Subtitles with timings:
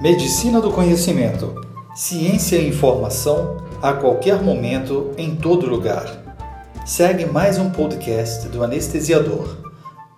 [0.00, 1.60] Medicina do conhecimento.
[1.94, 6.24] Ciência e informação a qualquer momento, em todo lugar.
[6.86, 9.58] Segue mais um podcast do Anestesiador.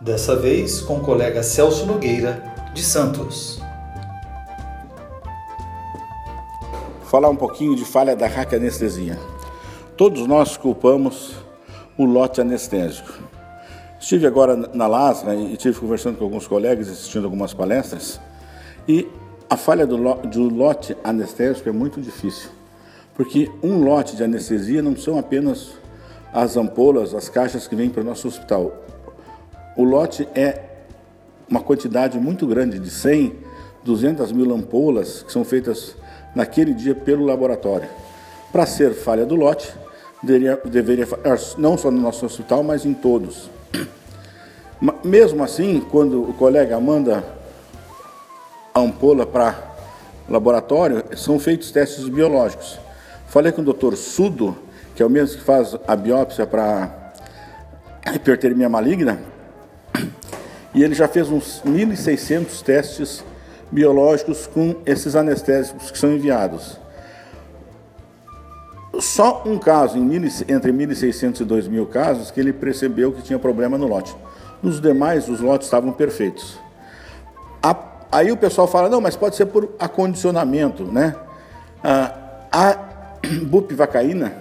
[0.00, 3.60] Dessa vez com o colega Celso Nogueira, de Santos.
[7.06, 9.18] Falar um pouquinho de falha da raca anestesia.
[9.96, 11.32] Todos nós culpamos
[11.98, 13.12] o lote anestésico.
[13.98, 18.20] Estive agora na LASMA e estive conversando com alguns colegas, assistindo algumas palestras,
[18.86, 19.08] e
[19.48, 22.50] a falha do, do lote anestésico é muito difícil,
[23.14, 25.72] porque um lote de anestesia não são apenas
[26.32, 28.72] as ampolas, as caixas que vêm para o nosso hospital.
[29.76, 30.60] O lote é
[31.48, 33.32] uma quantidade muito grande, de 100,
[33.84, 35.94] 200 mil ampolas, que são feitas
[36.34, 37.88] naquele dia pelo laboratório.
[38.50, 39.72] Para ser falha do lote,
[40.22, 41.06] deveria, deveria
[41.58, 43.50] não só no nosso hospital, mas em todos.
[45.04, 47.24] Mesmo assim, quando o colega manda
[48.74, 49.54] ampola para
[50.28, 52.78] laboratório, são feitos testes biológicos.
[53.28, 54.56] Falei com o doutor Sudo,
[54.96, 57.12] que é o mesmo que faz a biópsia para
[58.14, 59.20] hipertermia maligna,
[60.74, 63.24] e ele já fez uns 1.600 testes
[63.70, 66.78] biológicos com esses anestésicos que são enviados.
[69.00, 73.86] Só um caso, entre 1.600 e 2.000 casos, que ele percebeu que tinha problema no
[73.86, 74.14] lote.
[74.62, 76.58] Nos demais, os lotes estavam perfeitos.
[77.62, 77.74] A,
[78.14, 81.16] aí o pessoal fala, não, mas pode ser por acondicionamento, né?
[81.82, 82.14] Ah,
[82.52, 82.78] a
[83.42, 84.32] bupivacaína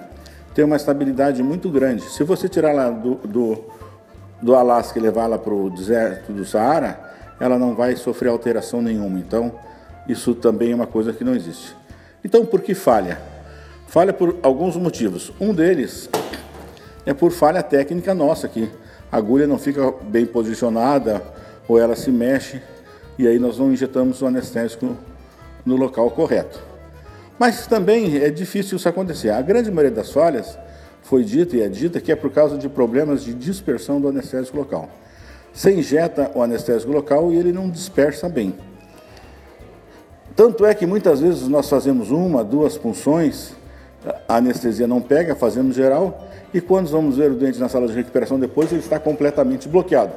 [0.53, 2.03] tem uma estabilidade muito grande.
[2.03, 3.63] Se você tirar lá do, do,
[4.39, 6.99] do Alasca e levar ela para o deserto do Saara,
[7.39, 9.17] ela não vai sofrer alteração nenhuma.
[9.17, 9.51] Então,
[10.07, 11.75] isso também é uma coisa que não existe.
[12.23, 13.19] Então, por que falha?
[13.87, 15.33] Falha por alguns motivos.
[15.41, 16.07] Um deles
[17.07, 18.69] é por falha técnica nossa, que
[19.11, 21.23] a agulha não fica bem posicionada
[21.67, 22.61] ou ela se mexe
[23.17, 24.95] e aí nós não injetamos o anestésico
[25.65, 26.61] no local correto.
[27.37, 29.29] Mas também é difícil isso acontecer.
[29.29, 30.57] A grande maioria das falhas
[31.01, 34.57] foi dita e é dita que é por causa de problemas de dispersão do anestésico
[34.57, 34.89] local.
[35.53, 38.55] Você injeta o anestésico local e ele não dispersa bem.
[40.35, 43.55] Tanto é que muitas vezes nós fazemos uma, duas punções
[44.27, 47.93] a anestesia não pega, fazemos geral, e quando vamos ver o doente na sala de
[47.93, 50.13] recuperação depois, ele está completamente bloqueado.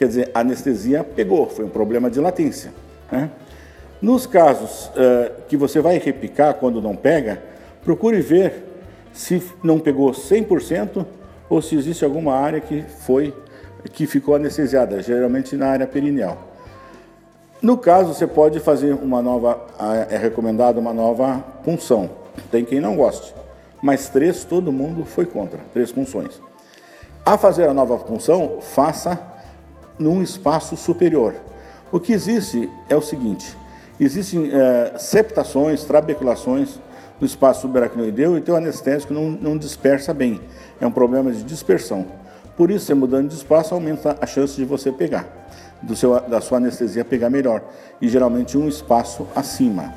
[0.00, 2.72] Quer dizer, a anestesia pegou, foi um problema de latência.
[3.12, 3.28] Né?
[4.00, 7.42] Nos casos uh, que você vai repicar quando não pega,
[7.84, 8.64] procure ver
[9.12, 11.04] se não pegou 100%
[11.50, 13.34] ou se existe alguma área que foi
[13.92, 16.48] que ficou anestesiada, geralmente na área perineal.
[17.60, 19.66] No caso, você pode fazer uma nova,
[20.08, 22.08] é recomendado uma nova punção.
[22.50, 23.34] Tem quem não goste.
[23.82, 25.60] Mas três, todo mundo foi contra.
[25.74, 26.40] Três funções.
[27.22, 29.28] A fazer a nova função, faça
[30.00, 31.34] num espaço superior.
[31.92, 33.56] O que existe é o seguinte:
[34.00, 36.80] existem é, septações, trabeculações
[37.20, 40.40] no espaço subaracnoideu e o anestésico não, não dispersa bem.
[40.80, 42.06] É um problema de dispersão.
[42.56, 45.26] Por isso, você mudando de espaço aumenta a chance de você pegar,
[45.82, 47.62] do seu, da sua anestesia pegar melhor.
[48.00, 49.92] E geralmente um espaço acima.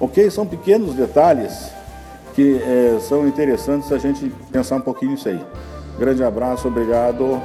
[0.00, 0.28] Ok?
[0.30, 1.70] São pequenos detalhes
[2.34, 5.40] que é, são interessantes a gente pensar um pouquinho nisso aí.
[5.98, 7.40] Grande abraço, obrigado.